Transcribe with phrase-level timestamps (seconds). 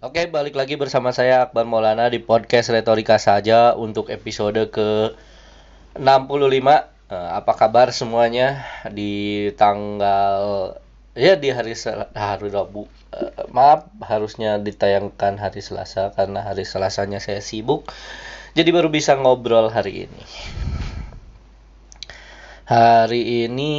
[0.00, 5.12] Oke, balik lagi bersama saya Akbar Maulana di podcast Retorika saja untuk episode ke
[5.92, 6.88] 65.
[7.12, 10.72] Eh, apa kabar semuanya di tanggal
[11.12, 11.76] ya di hari
[12.16, 12.88] hari Rabu.
[13.12, 17.84] Eh, maaf harusnya ditayangkan hari Selasa karena hari Selasanya saya sibuk.
[18.56, 20.22] Jadi baru bisa ngobrol hari ini.
[22.64, 23.72] Hari ini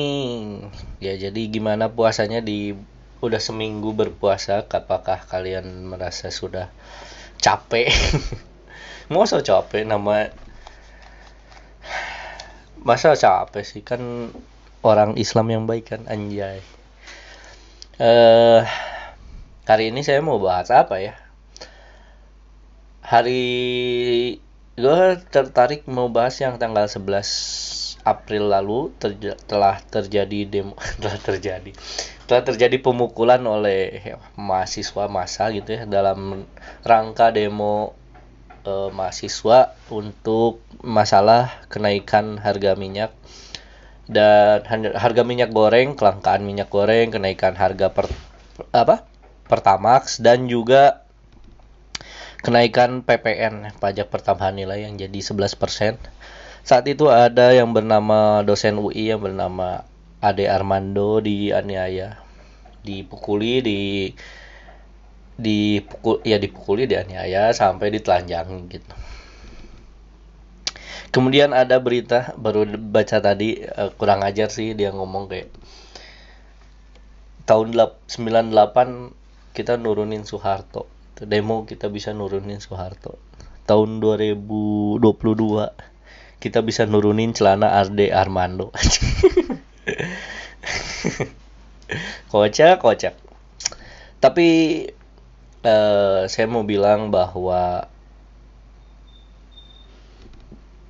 [1.01, 2.77] ya jadi gimana puasanya di
[3.21, 6.73] udah seminggu berpuasa apakah kalian merasa sudah
[7.37, 7.89] capek?
[9.13, 10.31] Masa capek nama
[12.81, 13.81] masa capek sih?
[13.85, 14.33] Kan
[14.81, 16.65] orang Islam yang baik kan anjay.
[18.01, 18.61] Eh
[19.69, 21.13] hari ini saya mau bahas apa ya?
[23.05, 23.43] Hari
[24.79, 31.71] gue tertarik mau bahas yang tanggal 11 April lalu terja- telah terjadi demo telah terjadi
[32.31, 33.99] telah terjadi pemukulan oleh
[34.39, 36.47] mahasiswa massa gitu ya dalam
[36.87, 37.91] rangka demo
[38.63, 43.11] eh, mahasiswa untuk masalah kenaikan harga minyak
[44.07, 44.63] dan
[44.95, 48.07] harga minyak goreng, kelangkaan minyak goreng, kenaikan harga per
[48.71, 49.03] apa?
[49.51, 51.03] Pertamax dan juga
[52.47, 55.99] kenaikan PPN pajak pertambahan nilai yang jadi 11%.
[56.63, 59.83] Saat itu ada yang bernama dosen UI yang bernama
[60.21, 62.21] Ade Armando dianiaya,
[62.85, 63.79] dipukuli, di
[65.41, 68.93] dipukul ya dipukuli dianiaya sampai ditelanjangi gitu.
[71.11, 75.49] Kemudian ada berita baru baca tadi eh, kurang ajar sih dia ngomong kayak
[77.49, 79.11] tahun delap- 98
[79.57, 80.87] kita nurunin Soeharto.
[81.21, 83.17] Demo kita bisa nurunin Soeharto.
[83.65, 85.01] Tahun 2022
[86.41, 88.71] kita bisa nurunin celana Arde Armando.
[92.31, 93.15] kocak, kocak.
[94.21, 94.47] Tapi
[95.65, 97.85] eh, saya mau bilang bahwa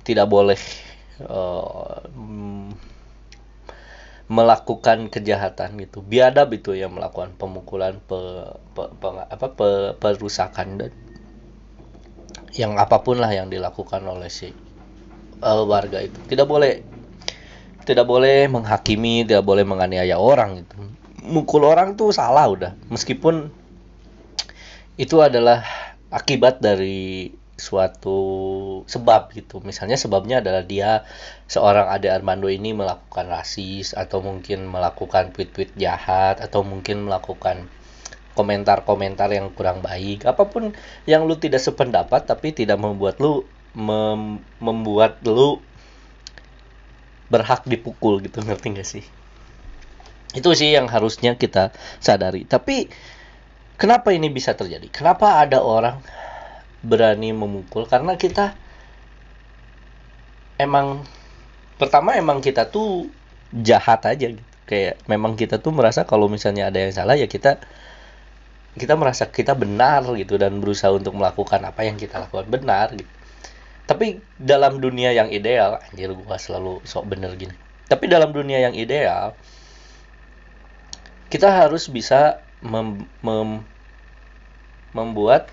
[0.06, 0.60] tidak boleh
[1.22, 2.68] eh, mm,
[4.32, 6.00] melakukan kejahatan gitu.
[6.00, 8.18] Biadab itu yang melakukan pemukulan, pe,
[8.74, 10.92] pe- pe- apa, pe- perusakan dan
[12.52, 14.48] yang apa pun lah yang dilakukan oleh si
[15.48, 16.18] eh, warga itu.
[16.30, 16.91] Tidak boleh
[17.82, 20.76] tidak boleh menghakimi, tidak boleh menganiaya orang gitu.
[21.22, 22.72] Mukul orang tuh salah udah.
[22.90, 23.50] Meskipun
[24.98, 25.62] itu adalah
[26.10, 28.18] akibat dari suatu
[28.90, 29.62] sebab gitu.
[29.62, 31.06] Misalnya sebabnya adalah dia
[31.46, 37.70] seorang Ade Armando ini melakukan rasis atau mungkin melakukan tweet-tweet jahat atau mungkin melakukan
[38.34, 40.24] komentar-komentar yang kurang baik.
[40.26, 40.72] Apa pun
[41.06, 43.44] yang lu tidak sependapat tapi tidak membuat lu
[43.76, 45.60] mem- membuat lu
[47.32, 49.04] berhak dipukul gitu ngerti gak sih?
[50.36, 52.44] Itu sih yang harusnya kita sadari.
[52.44, 52.92] Tapi
[53.80, 54.92] kenapa ini bisa terjadi?
[54.92, 56.04] Kenapa ada orang
[56.84, 57.88] berani memukul?
[57.88, 58.52] Karena kita
[60.60, 61.08] emang
[61.80, 63.08] pertama emang kita tuh
[63.56, 64.44] jahat aja gitu.
[64.68, 67.60] Kayak memang kita tuh merasa kalau misalnya ada yang salah ya kita
[68.72, 73.12] kita merasa kita benar gitu dan berusaha untuk melakukan apa yang kita lakukan benar gitu
[73.82, 77.54] tapi dalam dunia yang ideal anjir gua selalu sok bener gini.
[77.90, 79.34] Tapi dalam dunia yang ideal
[81.28, 83.66] kita harus bisa mem- mem-
[84.94, 85.50] membuat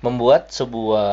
[0.00, 1.10] membuat sebuah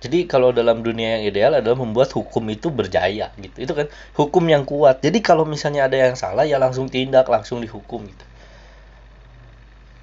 [0.00, 3.56] jadi kalau dalam dunia yang ideal adalah membuat hukum itu berjaya gitu.
[3.64, 5.00] Itu kan hukum yang kuat.
[5.00, 8.24] Jadi kalau misalnya ada yang salah ya langsung tindak langsung dihukum gitu.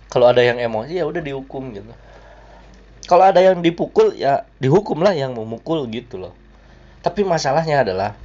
[0.10, 1.94] Kalau ada yang emosi ya udah dihukum gitu
[3.12, 6.32] kalau ada yang dipukul ya dihukum lah yang memukul gitu loh.
[7.04, 8.16] Tapi masalahnya adalah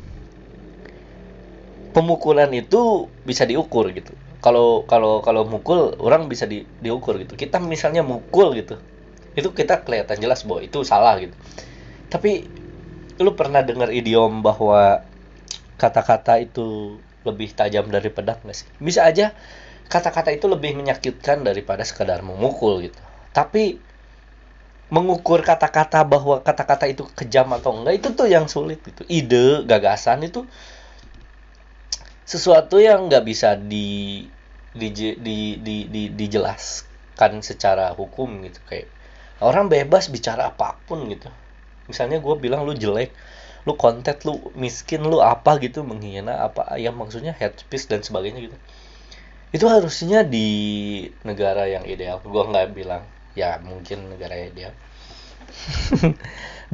[1.90, 4.14] pemukulan itu bisa diukur gitu.
[4.38, 7.34] Kalau kalau kalau mukul orang bisa di, diukur gitu.
[7.34, 8.78] Kita misalnya mukul gitu
[9.36, 11.34] itu kita kelihatan jelas bahwa itu salah gitu.
[12.06, 12.46] Tapi
[13.18, 15.02] lu pernah dengar idiom bahwa
[15.82, 16.96] kata-kata itu
[17.26, 18.70] lebih tajam dari pedang nggak sih?
[18.78, 19.34] Bisa aja
[19.90, 23.02] kata-kata itu lebih menyakitkan daripada sekadar memukul gitu.
[23.34, 23.82] Tapi
[24.86, 29.02] mengukur kata-kata bahwa kata-kata itu kejam atau enggak itu tuh yang sulit gitu.
[29.10, 30.46] Ide gagasan itu
[32.26, 34.26] sesuatu yang nggak bisa di,
[34.74, 38.62] di, di, di, di, dijelaskan secara hukum gitu.
[38.70, 38.90] Kayak
[39.42, 41.30] orang bebas bicara apa pun gitu.
[41.90, 43.10] Misalnya gue bilang lu jelek
[43.66, 48.46] lu kontet lu miskin lu apa gitu menghina apa ya maksudnya head speech dan sebagainya
[48.46, 48.56] gitu.
[49.50, 50.46] Itu harusnya di
[51.26, 52.22] negara yang ideal.
[52.22, 53.02] Gue nggak bilang
[53.36, 54.72] ya mungkin negara ideal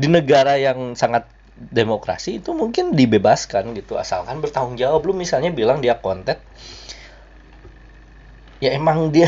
[0.01, 4.01] di negara yang sangat demokrasi itu mungkin dibebaskan gitu.
[4.01, 5.05] Asalkan bertanggung jawab.
[5.05, 6.41] Lu misalnya bilang dia konten
[8.63, 9.27] ya emang dia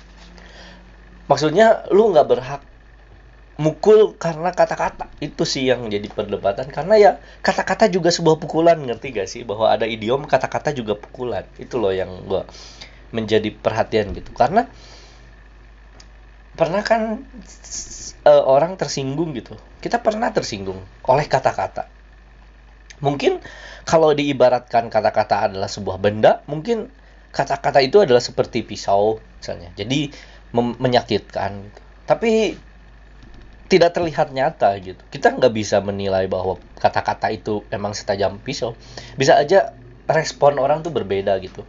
[1.30, 2.62] maksudnya lu nggak berhak
[3.56, 5.08] mukul karena kata-kata.
[5.22, 6.68] Itu sih yang jadi perdebatan.
[6.68, 7.10] Karena ya
[7.40, 8.76] kata-kata juga sebuah pukulan.
[8.76, 9.42] Ngerti gak sih?
[9.48, 11.48] Bahwa ada idiom kata-kata juga pukulan.
[11.56, 12.44] Itu loh yang gua
[13.16, 14.28] menjadi perhatian gitu.
[14.36, 14.68] Karena
[16.56, 17.22] pernah kan
[18.24, 19.54] uh, orang tersinggung gitu.
[19.78, 21.86] Kita pernah tersinggung oleh kata-kata.
[23.04, 23.44] Mungkin
[23.84, 26.88] kalau diibaratkan kata-kata adalah sebuah benda mungkin
[27.28, 29.68] kata-kata itu adalah seperti pisau misalnya.
[29.76, 30.10] Jadi
[30.56, 31.68] menyakitkan.
[32.08, 32.56] Tapi
[33.66, 35.02] tidak terlihat nyata gitu.
[35.12, 38.78] Kita nggak bisa menilai bahwa kata-kata itu emang setajam pisau.
[39.18, 39.74] Bisa aja
[40.06, 41.66] respon orang tuh berbeda gitu.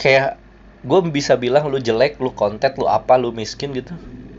[0.00, 0.39] Kayak
[0.80, 3.92] gue bisa bilang lu jelek lu kontet lu apa lu miskin gitu.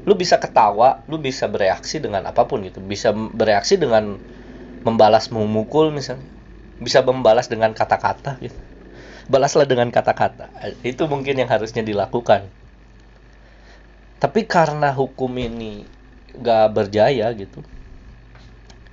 [0.05, 2.81] Lu bisa ketawa lu bisa bereaksi dengan apa pun gitu.
[2.81, 4.17] Bisa bereaksi dengan
[4.81, 6.25] membalas memukul misalnya.
[6.81, 8.57] Bisa membalas dengan kata-kata gitu.
[9.29, 10.49] Balaslah dengan kata-kata.
[10.81, 12.49] Itu mungkin yang harusnya dilakukan.
[14.17, 15.85] Tapi karena hukum ini
[16.35, 17.61] gak berjaya gitu.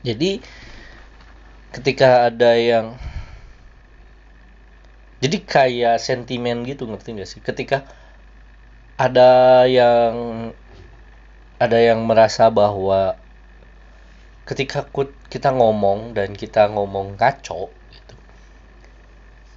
[0.05, 0.41] Jadi
[1.73, 2.97] ketika ada yang
[5.19, 7.41] jadi kayak sentimen gitu ngerti gak sih?
[7.43, 7.83] Ketika
[8.99, 10.15] ada yang
[11.59, 13.19] ada yang merasa bahwa
[14.47, 14.87] ketika
[15.27, 18.15] kita ngomong dan kita ngomong ngaco gitu.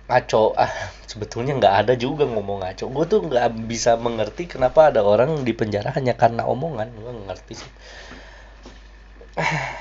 [0.09, 0.73] Ngaco ah
[1.05, 2.89] sebetulnya nggak ada juga ngomong ngaco.
[2.89, 6.89] Gue tuh nggak bisa mengerti kenapa ada orang di penjara hanya karena omongan.
[6.97, 7.71] Gue ngerti sih.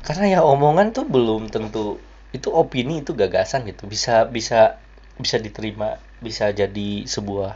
[0.00, 2.00] Karena ya omongan tuh belum tentu
[2.30, 3.86] itu opini itu gagasan gitu.
[3.90, 4.78] Bisa bisa
[5.18, 7.52] bisa diterima bisa jadi sebuah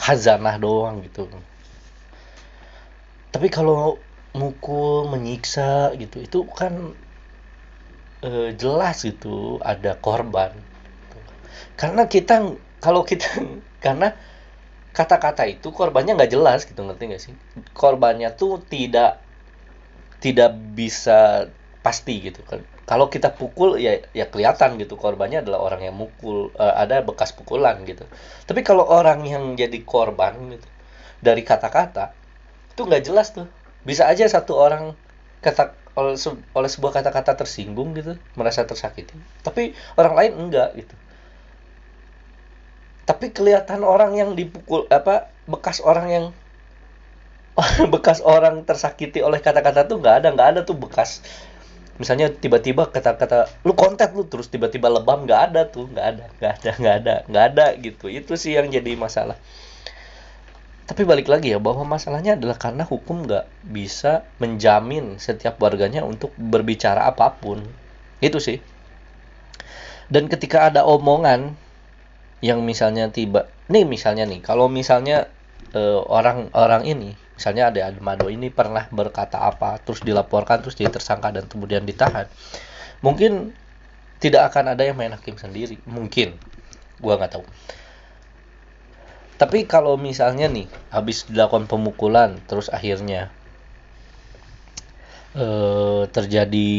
[0.00, 1.30] khazanah doang gitu.
[3.32, 4.00] Tapi kalau
[4.36, 6.92] mukul menyiksa gitu itu kan
[8.24, 10.52] e, jelas gitu ada korban.
[11.76, 13.28] Karena kita kalau kita
[13.84, 14.12] karena
[14.92, 17.34] kata-kata itu korbannya nggak jelas gitu ngerti nggak sih?
[17.76, 19.20] Korbannya tuh tidak
[20.20, 21.48] tidak bisa
[21.84, 26.54] pasti gitu kan kalau kita pukul ya ya kelihatan gitu korbannya adalah orang yang mukul
[26.54, 28.06] uh, ada bekas pukulan gitu.
[28.46, 30.68] Tapi kalau orang yang jadi korban gitu
[31.18, 32.14] dari kata-kata
[32.70, 33.50] itu nggak jelas tuh.
[33.82, 34.94] Bisa aja satu orang
[35.42, 36.14] kata oleh,
[36.54, 39.18] oleh sebuah kata-kata tersinggung gitu merasa tersakiti.
[39.42, 40.94] Tapi orang lain enggak gitu.
[43.02, 46.24] Tapi kelihatan orang yang dipukul apa bekas orang yang
[47.94, 50.28] bekas orang tersakiti oleh kata-kata tuh nggak ada.
[50.30, 51.18] Nggak ada tuh bekas
[51.96, 56.52] misalnya tiba-tiba kata-kata lu konten lu terus tiba-tiba lebam nggak ada tuh nggak ada nggak
[56.52, 58.06] ada nggak ada nggak ada gitu.
[58.12, 59.36] Itu sih yang jadi masalah.
[60.86, 66.30] Tapi balik lagi ya bahwa masalahnya adalah karena hukum nggak bisa menjamin setiap warganya untuk
[66.38, 67.64] berbicara apa pun.
[68.22, 68.62] Itu sih.
[70.06, 71.58] Dan ketika ada omongan
[72.44, 75.26] yang misalnya tiba nih misalnya nih kalau misalnya
[75.72, 80.88] uh, orang orang ini misalnya ada Armando ini pernah berkata apa terus dilaporkan terus dia
[80.88, 82.26] tersangka dan kemudian ditahan.
[83.04, 83.52] Mungkin
[84.18, 86.40] tidak akan ada yang main hakim sendiri mungkin.
[86.98, 87.44] Gua nggak tahu.
[89.36, 93.28] Tapi kalau misalnya nih habis dilakukan pemukulan terus akhirnya
[95.36, 96.72] eh, terjadi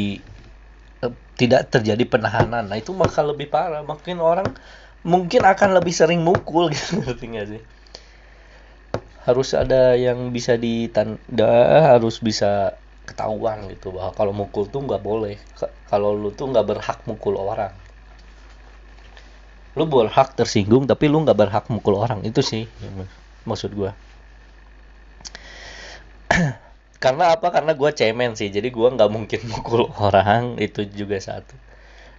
[1.05, 3.85] eh, tidak terjadi penahanan nah itu maka lebih parah.
[3.85, 4.49] Mungkin orang
[5.05, 7.61] mungkin akan lebih sering mukul gitu ngerti gak sih
[9.27, 11.51] harus ada yang bisa ditanda
[11.99, 15.35] harus bisa ketahuan gitu bahwa kalau mukul tuh nggak boleh.
[15.91, 17.75] Kalau lu tuh nggak berhak mukul orang.
[19.75, 22.23] Lu berhak tersinggung tapi lu nggak berhak mukul orang.
[22.23, 22.71] Itu sih
[23.43, 23.91] maksud gue
[27.03, 27.51] karena apa?
[27.51, 28.47] Karena gue cemen sih.
[28.47, 30.55] Jadi gue nggak mungkin mukul orang.
[30.55, 31.55] Itu juga satu.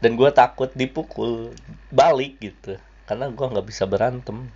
[0.05, 1.57] Dan gue takut dipukul
[1.89, 2.77] balik gitu.
[3.09, 4.53] Karena gue nggak bisa berantem.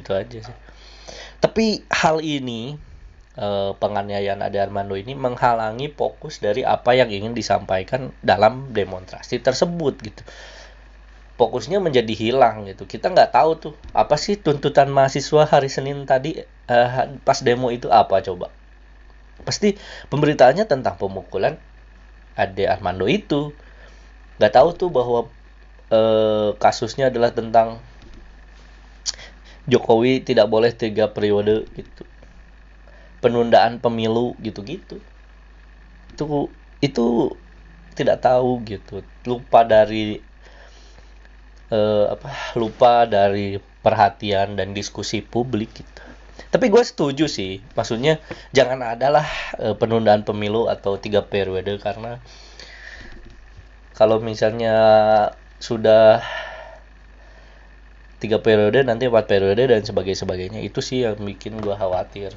[0.00, 0.56] Itu aja sih
[1.40, 2.76] tapi hal ini
[3.40, 9.94] eh, penganiayaan Ade Armando ini menghalangi fokus dari apa yang ingin disampaikan dalam demonstrasi tersebut
[10.04, 10.22] gitu.
[11.40, 12.84] Fokusnya menjadi hilang gitu.
[12.84, 16.36] Kita nggak tahu tuh apa sih tuntutan mahasiswa hari Senin tadi
[16.68, 18.52] uh, pas demo itu apa coba?
[19.40, 19.72] Pasti
[20.12, 21.56] pemberitaannya tentang pemukulan
[22.36, 23.56] Ade Armando itu.
[24.36, 25.32] Nggak tahu tuh bahwa
[25.88, 27.80] uh, kasusnya adalah tentang
[29.70, 32.02] Jokowi tidak boleh tiga periode gitu.
[33.22, 34.98] Penundaan pemilu gitu-gitu.
[36.12, 36.50] Itu
[36.82, 37.06] itu
[37.94, 39.06] tidak tahu gitu.
[39.24, 40.18] Lupa dari
[41.70, 46.02] uh, apa lupa dari perhatian dan diskusi publik gitu.
[46.50, 47.62] Tapi gue setuju sih.
[47.78, 48.18] Maksudnya
[48.50, 49.24] jangan adalah
[49.62, 52.18] uh, penundaan pemilu atau tiga periode karena
[53.94, 54.74] kalau misalnya
[55.60, 56.24] sudah
[58.20, 60.60] tiga periode nanti empat periode dan sebagainya sebagainya.
[60.60, 62.36] Itu sih yang bikin gue khawatir.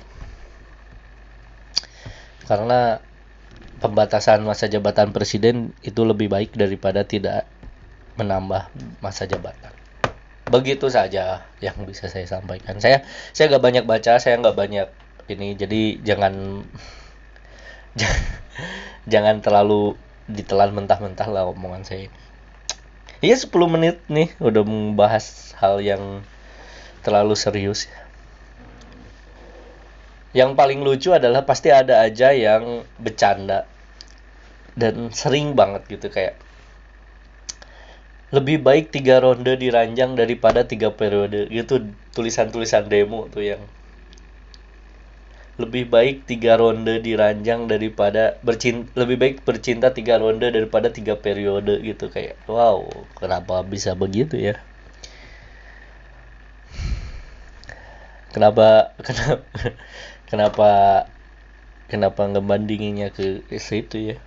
[2.48, 3.04] Karena
[3.84, 7.44] pembatasan masa jabatan presiden itu lebih baik daripada tidak
[8.16, 8.72] menambah
[9.04, 9.76] masa jabatan.
[10.48, 12.80] Begitu saja yang bisa saya sampaikan.
[12.80, 13.04] Saya
[13.36, 14.88] saya nggak banyak baca saya nggak banyak
[15.32, 16.64] ini jadi jangan
[19.14, 19.96] jangan terlalu
[20.28, 22.08] ditelan mentah-mentah lah omongan saya
[23.24, 26.28] Iya 10 menit nih udah membahas hal yang
[27.08, 28.02] terlalu serius ya.
[30.44, 33.64] Yang paling lucu adalah pasti ada aja yang bercanda
[34.76, 36.36] dan sering banget gitu kayak
[38.34, 41.86] lebih baik tiga ronde diranjang daripada tiga periode gitu
[42.18, 43.62] tulisan-tulisan demo tuh yang
[45.54, 51.78] lebih baik tiga ronde diranjang daripada bercinta lebih baik bercinta tiga ronde daripada tiga periode
[51.86, 52.10] gitu.
[52.10, 54.58] Kayak wow kenapa bisa begitu ya?
[58.34, 59.46] Kenapa kenapa
[60.30, 60.70] kenapa
[61.86, 64.18] kenapa ngebandinginnya ke situ ya?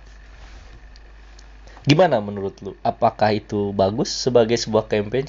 [1.83, 2.75] Gimana menurut lu?
[2.87, 5.27] Apakah itu bagus sebagai sebuah campaign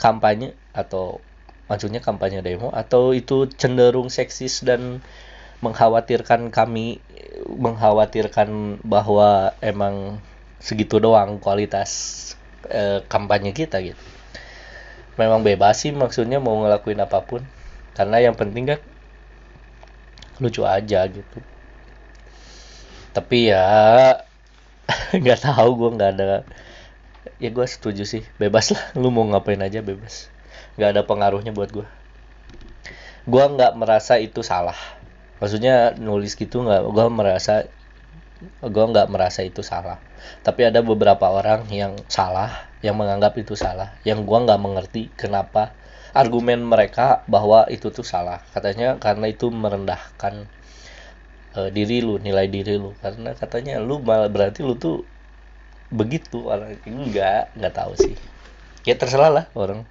[0.00, 1.20] kampanye atau
[1.66, 5.02] maksudnya kampanye demo atau itu cenderung seksis dan
[5.64, 7.00] mengkhawatirkan kami
[7.46, 10.20] mengkhawatirkan bahwa emang
[10.60, 11.90] segitu doang kualitas
[12.68, 14.00] e, kampanye kita gitu.
[15.16, 17.44] Memang bebas sih maksudnya mau ngelakuin apa pun.
[17.96, 18.80] Karena yang penting kan
[20.40, 21.38] lucu aja gitu.
[23.16, 23.64] Tapi ya
[25.22, 26.44] nggak tahu gue nggak ada
[27.40, 28.24] ya gue setuju sih.
[28.36, 30.28] Bebas lah lu mau ngapain aja bebas.
[30.76, 31.88] Nggak ada pengaruhnya buat gue
[33.26, 34.78] gue nggak merasa itu salah
[35.38, 37.68] maksudnya nulis gitu nggak gue merasa
[38.60, 39.96] gue nggak merasa itu salah.
[40.44, 42.52] Tapi ada beberapa orang yang salah
[42.84, 45.72] yang menganggap itu salah yang gue nggak mengerti kenapa
[46.12, 48.44] argumen mereka bahwa itu tuh salah.
[48.52, 50.48] Katanya karena itu merendahkan
[51.56, 52.92] uh, diri lu nilai diri lu.
[53.00, 55.04] Karena katanya lu malah berarti lu tuh
[55.88, 58.16] begitu orang enggak nggak tahu sih.
[58.84, 59.88] Ya terserah lah orang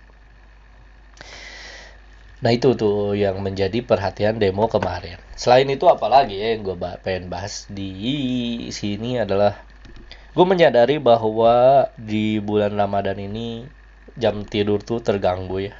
[2.43, 5.15] Nah itu tuh yang menjadi perhatian demo kemarin.
[5.39, 7.91] Selain itu apalagi ya yang gue pengen bahas di
[8.75, 9.55] sini adalah
[10.35, 13.63] gue menyadari bahwa di bulan Ramadan ini
[14.19, 15.75] jam tidur tuh terganggu ya.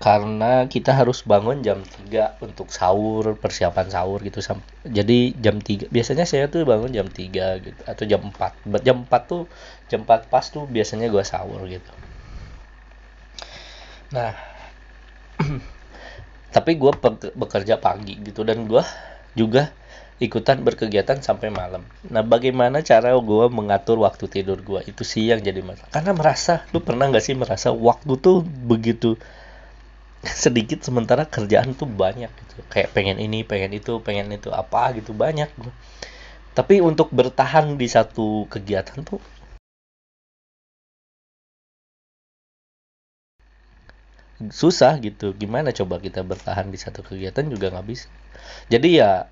[0.00, 4.40] Karena kita harus bangun jam 3 untuk sahur, persiapan sahur gitu.
[4.88, 7.80] Jadi jam 3, biasanya saya tuh bangun jam 3 gitu.
[7.84, 8.80] Atau jam 4.
[8.80, 9.44] Jam 4 tuh,
[9.92, 11.92] jam 4 pas tuh biasanya gue sahur gitu.
[14.16, 14.32] Nah,
[16.50, 16.90] tapi gue
[17.34, 18.82] bekerja pagi gitu dan gue
[19.38, 19.70] juga
[20.20, 21.80] ikutan berkegiatan sampai malam.
[22.12, 25.88] Nah, bagaimana cara gue mengatur waktu tidur gue itu sih yang jadi masalah.
[25.88, 29.16] Karena merasa, lu pernah nggak sih merasa waktu tuh begitu
[30.44, 32.54] sedikit sementara kerjaan tuh banyak gitu.
[32.68, 35.48] Kayak pengen ini, pengen itu, pengen itu apa gitu banyak.
[36.52, 39.24] Tapi untuk bertahan di satu kegiatan tuh
[44.48, 45.36] susah gitu.
[45.36, 48.08] Gimana coba kita bertahan di satu kegiatan juga nggak bisa.
[48.72, 49.28] Jadi ya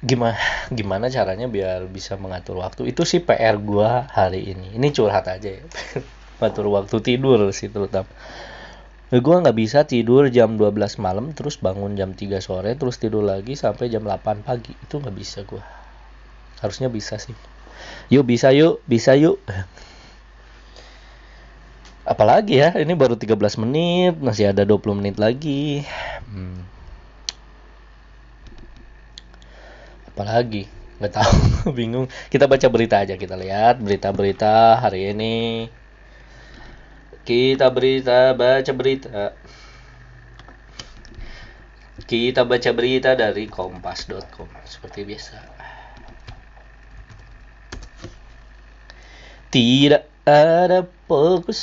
[0.00, 0.40] gimana
[0.72, 2.88] gimana caranya biar bisa mengatur waktu?
[2.88, 4.80] Itu sih PR gua hari ini.
[4.80, 5.64] Ini curhat aja ya.
[6.40, 8.08] Mengatur waktu tidur sih terutama.
[9.10, 13.58] Gue nggak bisa tidur jam 12 malam terus bangun jam 3 sore terus tidur lagi
[13.58, 14.72] sampai jam 8 pagi.
[14.80, 15.60] Itu nggak bisa gue
[16.62, 17.34] harusnya bisa sih.
[18.12, 19.42] Yuk bisa yuk bisa yuk
[22.10, 25.86] apalagi ya ini baru 13 menit masih ada 20 menit lagi.
[26.26, 26.66] Hmm.
[30.20, 30.68] apalagi?
[31.00, 32.12] Nggak tahu bingung.
[32.28, 35.70] Kita baca berita aja kita lihat berita-berita hari ini.
[37.24, 39.32] Kita berita baca berita.
[42.04, 45.38] Kita baca berita dari kompas.com seperti biasa.
[49.50, 51.60] Tidak ada fokus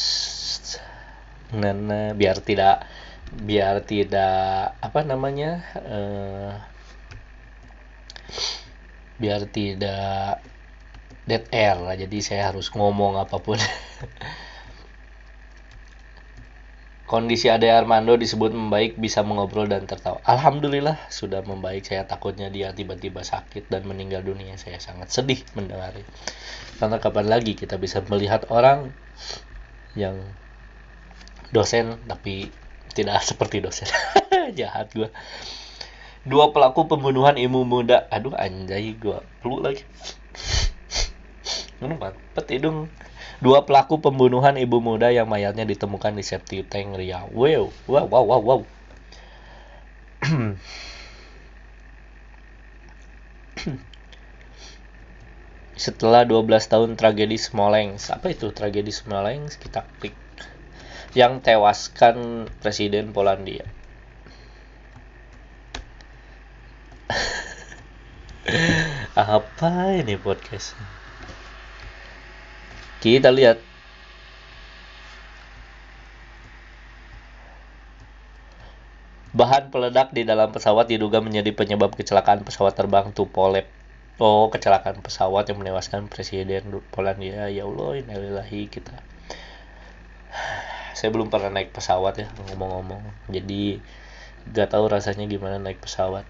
[1.54, 2.86] nah, biar tidak
[3.28, 6.54] biar tidak apa namanya uh,
[9.20, 10.42] biar tidak
[11.28, 13.60] dead air jadi saya harus ngomong apa pun
[17.08, 20.20] Kondisi Ade Armando disebut membaik bisa mengobrol dan tertawa.
[20.28, 21.88] Alhamdulillah sudah membaik.
[21.88, 24.60] Saya takutnya dia tiba-tiba sakit dan meninggal dunia.
[24.60, 26.04] Saya sangat sedih mendengarnya.
[26.84, 28.92] Karena kapan lagi kita bisa melihat orang
[29.96, 30.20] yang
[31.56, 32.52] dosen tapi
[32.92, 33.88] tidak seperti dosen.
[34.60, 35.08] Jahat gue.
[36.28, 38.04] Dua pelaku pembunuhan ibu muda.
[38.12, 39.88] Aduh anjay gue peluk lagi.
[41.80, 42.92] Minum pet hidung
[43.38, 47.30] Dua pelaku pembunuhan ibu muda yang mayatnya ditemukan di septic tank Riau.
[47.30, 48.66] Wow, wow, wow, wow, wow.
[55.78, 59.62] Setelah 12 tahun tragedi Smolensk, apa itu tragedi Smolensk?
[59.62, 60.18] Kita klik.
[61.14, 63.70] Yang tewaskan Presiden Polandia.
[69.14, 70.97] apa ini podcast?
[72.98, 73.62] Kita lihat
[79.38, 83.70] Bahan peledak di dalam pesawat diduga menjadi penyebab kecelakaan pesawat terbang Tupolev.
[84.18, 87.46] Oh, kecelakaan pesawat yang menewaskan Presiden Polandia.
[87.54, 88.98] Ya Allah, innalillahi kita.
[90.98, 93.30] Saya belum pernah naik pesawat ya, ngomong-ngomong.
[93.30, 93.78] Jadi
[94.50, 96.26] gak tahu rasanya gimana naik pesawat.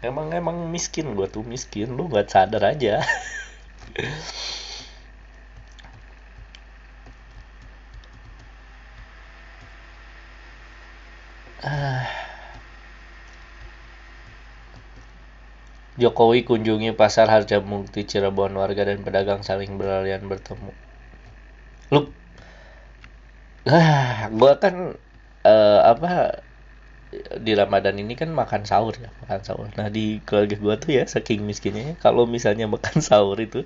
[0.00, 3.04] Emang emang miskin gue tuh miskin, lu gak sadar aja.
[15.96, 20.70] Jokowi kunjungi pasar Harjamukti Cirebon warga dan pedagang saling beralian bertemu.
[21.88, 22.12] Lu
[23.66, 24.94] ah, gua kan
[25.42, 26.44] uh, apa
[27.40, 29.68] di Ramadan ini kan makan sahur ya, makan sahur.
[29.80, 33.64] Nah, di keluarga gua tuh ya saking miskinnya kalau misalnya makan sahur itu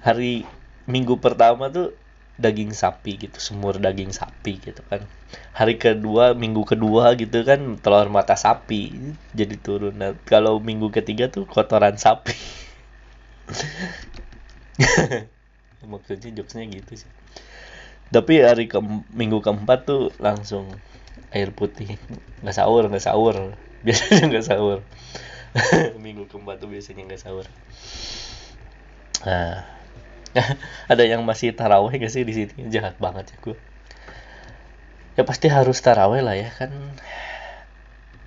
[0.00, 0.48] hari
[0.88, 1.94] Minggu pertama tuh
[2.40, 5.04] daging sapi gitu semur daging sapi gitu kan.
[5.52, 8.96] Hari kedua minggu kedua gitu kan telur mata sapi
[9.36, 10.00] jadi turun.
[10.00, 12.32] Nah kalau minggu ketiga tuh kotoran sapi.
[15.92, 17.10] Maksudnya jokesnya gitu sih.
[18.10, 18.80] Tapi hari ke
[19.14, 20.66] minggu keempat tuh langsung
[21.30, 21.94] air putih.
[22.42, 23.36] Nggak sahur nggak sahur.
[23.86, 24.78] Biasanya nggak sahur.
[26.04, 27.46] Minggu keempat tuh biasanya nggak sahur.
[29.26, 29.79] Nah
[30.92, 32.70] ada yang masih taraweh gak sih di sini?
[32.70, 33.56] Jahat banget ya gue
[35.18, 36.72] ya pasti harus taraweh lah ya kan.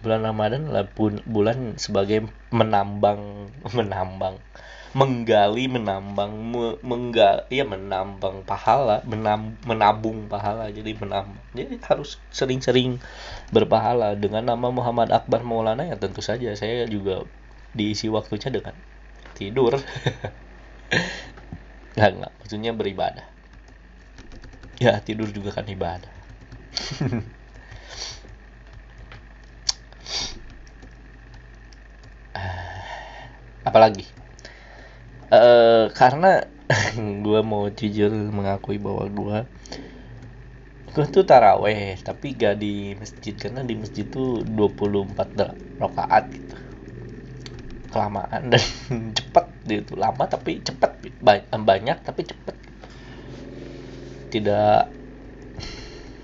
[0.04, 0.86] Bulan Ramadan lah
[1.26, 4.38] bulan sebagai menambang menambang
[4.94, 10.70] menggali menambang me, menggal ya menambang pahala menam, menabung pahala.
[10.70, 13.02] Jadi menambang jadi harus sering-sering
[13.50, 14.14] berpahala.
[14.14, 16.54] Dengan nama Muhammad Akbar Maulana ya tentu saja.
[16.54, 17.26] Saya juga
[17.74, 18.78] diisi waktunya dengan
[19.34, 19.82] tidur
[21.94, 22.34] Enggak, enggak.
[22.42, 23.26] Maksudnya beribadah.
[24.82, 26.10] Ya, tidur juga kan ibadah.
[33.64, 34.06] Apalagi?
[35.34, 36.46] Uh, karena
[37.26, 39.38] gue mau jujur mengakui bahwa gue
[40.94, 45.30] gue tuh taraweh tapi gak di masjid karena di masjid tuh 24
[45.82, 46.56] rakaat gitu
[47.94, 48.64] kelamaan dan
[49.18, 50.92] cepet itu lama tapi cepet
[51.52, 52.56] banyak tapi cepet.
[54.34, 55.04] Tidak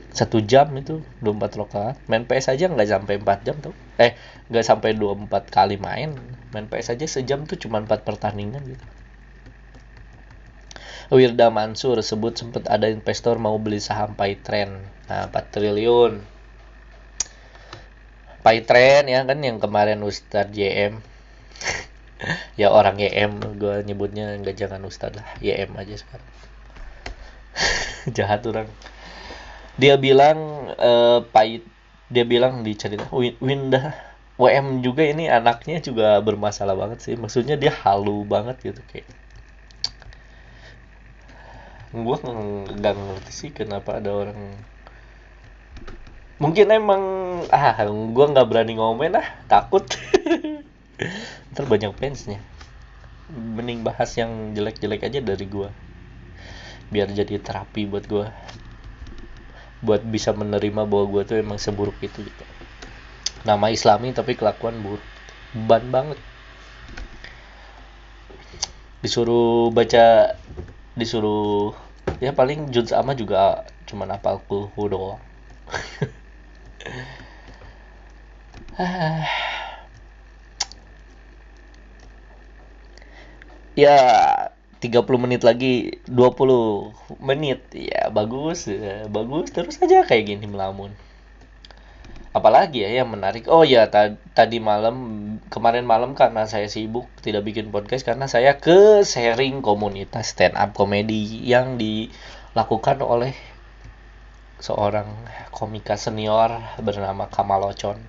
[0.10, 3.76] satu jam itu 24 rakaat main PS aja nggak sampai 4 jam tuh.
[3.96, 4.18] Eh
[4.52, 6.12] nggak sampai 24 kali main.
[6.52, 8.86] Main PS aja sejam tuh cuma 4 pertandingan gitu.
[11.10, 14.78] Wirda Mansur sebut sempat ada investor mau beli saham Paytrend
[15.10, 16.22] nah 4 triliun.
[18.44, 21.02] Paytrend ya kan yang kemarin Ustadz JM
[22.60, 26.30] ya orang YM gue nyebutnya nggak jangan ustad lah YM aja sekarang.
[28.16, 28.68] Jahat orang.
[29.80, 31.64] Dia bilang uh, pahit.
[32.10, 33.94] Dia bilang di cerita Winda
[34.40, 37.16] WM juga ini anaknya juga bermasalah banget sih.
[37.16, 39.08] Maksudnya dia halu banget gitu kayak.
[41.96, 42.18] Gue
[42.76, 44.56] nggak ngerti sih kenapa ada orang.
[46.40, 47.04] Mungkin emang
[47.52, 49.84] ah gue nggak berani ngomong ah takut
[51.56, 52.40] ntar banyak fansnya.
[53.30, 55.70] Mending bahas yang jelek-jelek aja dari gua.
[56.90, 58.34] Biar jadi terapi buat gua.
[59.80, 62.44] Buat bisa menerima bahwa gua tuh emang seburuk itu gitu.
[63.48, 65.06] Nama islami tapi kelakuan buruk.
[65.56, 66.20] Ban banget.
[69.00, 70.36] Disuruh baca
[71.00, 71.72] disuruh
[72.20, 75.22] ya paling juz ama juga cuman apal kulhu doang
[83.80, 83.98] ya
[84.80, 87.60] 30 menit lagi 20 menit.
[87.76, 89.52] Ya bagus ya, bagus.
[89.52, 90.96] Terus aja kayak gini melamun.
[92.32, 93.52] Apalagi ya yang menarik.
[93.52, 94.96] Oh ya tadi malam
[95.52, 100.72] kemarin malam karena saya sibuk tidak bikin podcast karena saya ke sharing komunitas stand up
[100.72, 103.36] komedi yang dilakukan oleh
[104.64, 105.08] seorang
[105.52, 108.00] komika senior bernama Kamal Ocon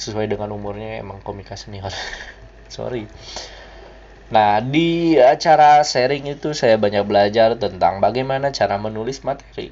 [0.00, 1.92] sesuai dengan umurnya emang komika senior.
[2.72, 3.04] Sorry
[4.32, 9.68] Nah, di acara sharing itu saya banyak belajar tentang bagaimana cara menulis materi.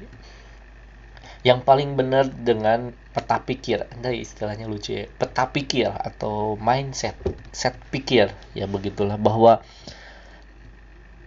[1.41, 3.89] Yang paling benar dengan peta pikir.
[3.89, 5.09] Anda istilahnya lucu ya.
[5.09, 7.17] Peta pikir atau mindset,
[7.49, 8.29] set pikir.
[8.53, 9.65] Ya begitulah bahwa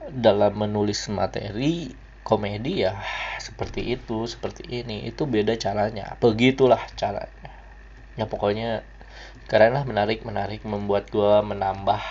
[0.06, 1.90] dalam menulis materi
[2.22, 3.02] komedi ya
[3.42, 5.10] seperti itu, seperti ini.
[5.10, 6.14] Itu beda caranya.
[6.22, 7.50] Begitulah caranya.
[8.14, 8.86] Ya pokoknya
[9.44, 12.02] keren lah menarik menarik membuat gua menambah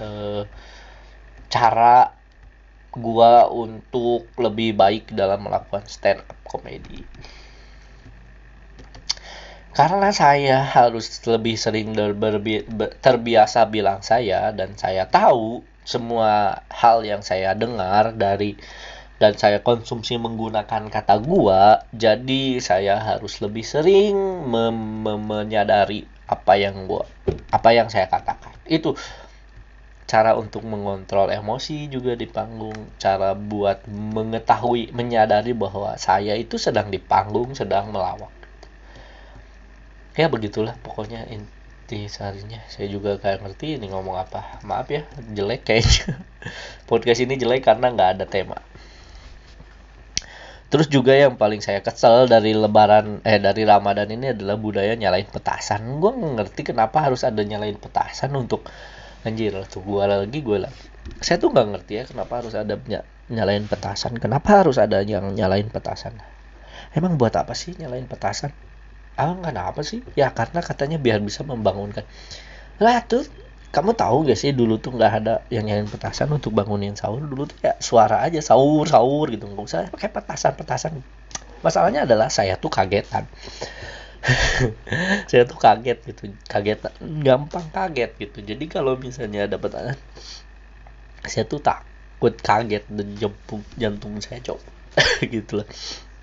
[0.00, 0.42] uh,
[1.52, 2.16] cara
[2.92, 7.04] gua untuk lebih baik dalam melakukan stand up komedi.
[9.76, 11.94] Karena saya harus lebih sering
[12.98, 18.58] terbiasa bilang saya dan saya tahu semua hal yang saya dengar dari
[19.18, 24.14] dan saya konsumsi menggunakan kata gua jadi saya harus lebih sering
[25.26, 27.08] menyadari apa yang gua
[27.48, 28.92] apa yang saya katakan itu
[30.08, 36.88] cara untuk mengontrol emosi juga di panggung, cara buat mengetahui, menyadari bahwa saya itu sedang
[36.88, 38.32] di panggung, sedang melawak.
[40.16, 42.64] Ya begitulah pokoknya inti seharinya.
[42.72, 44.64] Saya juga kayak ngerti ini ngomong apa.
[44.64, 45.04] Maaf ya,
[45.36, 46.16] jelek kayaknya.
[46.90, 48.64] Podcast ini jelek karena nggak ada tema.
[50.68, 55.24] Terus juga yang paling saya kesel dari lebaran eh dari Ramadan ini adalah budaya nyalain
[55.24, 55.96] petasan.
[55.96, 58.68] Gue ngerti kenapa harus ada nyalain petasan untuk
[59.24, 60.84] anjir tuh gue lagi gue lagi.
[61.24, 63.00] Saya tuh nggak ngerti ya kenapa harus ada ny
[63.32, 64.20] nyalain petasan.
[64.20, 66.20] Kenapa harus ada yang nyalain petasan?
[66.92, 68.52] Emang buat apa sih nyalain petasan?
[69.16, 70.04] Ah apa sih?
[70.20, 72.04] Ya karena katanya biar bisa membangunkan.
[72.76, 73.24] Lah tuh
[73.68, 77.20] kamu tahu gak sih dulu tuh nggak ada yang nyalain petasan untuk bangunin sahur?
[77.20, 79.44] Dulu tuh ya suara aja sahur sahur gitu.
[79.44, 80.92] Nggak usah pakai petasan petasan
[81.60, 83.28] masalahnya adalah saya tuh kagetan.
[85.30, 86.90] Saya tuh kaget gitu kaget
[87.22, 88.42] gampang kaget gitu.
[88.42, 89.94] Jadi kalau misalnya ada pertanyaan
[91.22, 94.58] saya tuh takut kaget dan jantung jantung saya cok.
[95.32, 95.66] Gitu lah.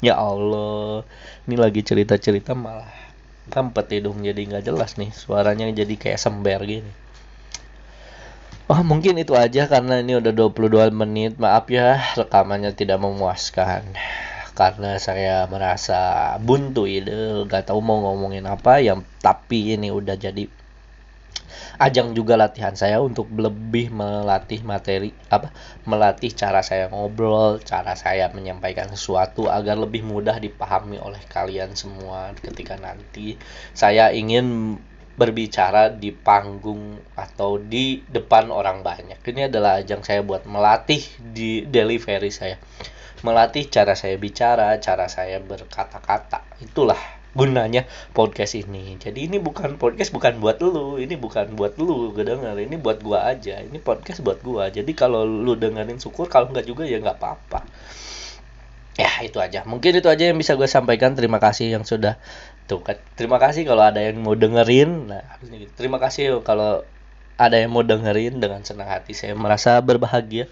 [0.03, 1.07] Ya Allah
[1.47, 2.91] ini lagi cerita cerita malah
[3.47, 5.15] kampet hidung jadi nggak jelas nih.
[5.15, 7.04] Suaranya jadi kayak sember gini
[8.65, 11.37] Oh mungkin itu aja karena ini udah 22 menit.
[11.37, 13.93] Maaf ya rekamannya tidak memuaskan.
[14.57, 18.81] Karena saya merasa buntu ide gak tahu mau ngomongin apa.
[18.81, 20.49] Yang tapi ini udah jadi
[21.77, 25.51] ajang juga latihan saya untuk lebih melatih materi apa
[25.83, 32.31] melatih cara saya ngobrol cara saya menyampaikan sesuatu agar lebih mudah dipahami oleh kalian semua
[32.39, 33.35] ketika nanti
[33.75, 34.79] saya ingin
[35.15, 41.63] berbicara di panggung atau di depan orang banyak ini adalah ajang saya buat melatih di
[41.63, 42.59] delivery saya
[43.25, 46.45] melatih cara saya bicara, cara saya berkata-kata.
[46.61, 46.99] Itulah
[47.33, 49.01] gunanya podcast ini.
[49.01, 53.01] Jadi ini bukan podcast bukan buat lu, ini bukan buat lu gue denger, ini buat
[53.01, 53.59] gua aja.
[53.65, 54.69] Ini podcast buat gua.
[54.69, 57.65] Jadi kalau lu dengerin syukur, kalau enggak juga ya nggak apa-apa.
[58.95, 59.67] Ya itu aja.
[59.67, 61.19] Mungkin itu aja yang bisa gue sampaikan.
[61.19, 62.15] Terima kasih yang sudah
[62.65, 62.97] tuh kan.
[63.17, 65.09] Terima kasih kalau ada yang mau dengerin.
[65.09, 65.69] Nah gitu.
[65.77, 66.85] Terima kasih kalau
[67.35, 69.13] ada yang mau dengerin dengan senang hati.
[69.13, 70.49] Saya merasa berbahagia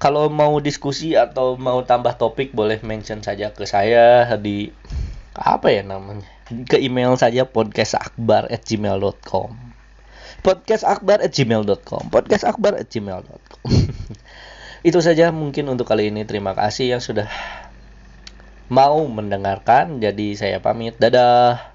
[0.00, 4.72] kalau mau diskusi atau mau tambah topik boleh mention saja ke saya di
[5.36, 9.50] apa ya namanya ke email saja podcastakbar@gmail.com
[10.40, 13.68] podcastakbar@gmail.com podcastakbar@gmail.com
[14.88, 17.28] itu saja mungkin untuk kali ini terima kasih yang sudah
[18.70, 20.94] mau mendengarkan jadi saya pamit.
[20.96, 21.69] Dadah